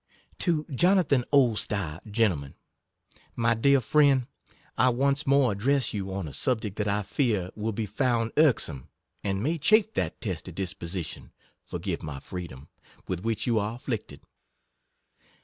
To 0.39 0.65
Jonathan 0.73 1.23
Oldstyle, 1.31 1.99
Gent. 2.09 2.55
My 3.35 3.53
Dear 3.53 3.79
Friend, 3.81 4.25
I 4.75 4.89
once 4.89 5.27
more 5.27 5.51
address 5.51 5.93
you 5.93 6.11
on 6.11 6.27
a 6.27 6.33
subject 6.33 6.77
that 6.77 6.87
1 6.87 7.03
fear 7.03 7.51
will 7.55 7.71
be 7.71 7.85
found 7.85 8.31
irksome, 8.35 8.89
and 9.23 9.43
may 9.43 9.59
53 9.59 9.59
chafe 9.59 9.93
that 9.93 10.19
testy 10.19 10.51
disposition 10.51 11.33
(forgive 11.63 12.01
my 12.01 12.19
free 12.19 12.47
dom) 12.47 12.67
with 13.07 13.19
which 13.19 13.45
you 13.45 13.59
are 13.59 13.75
afflicted. 13.75 14.21